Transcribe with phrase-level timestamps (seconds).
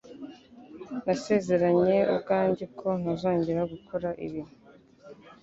[1.03, 4.41] Nasezeranye ubwanjye ko ntazongera gukora ibi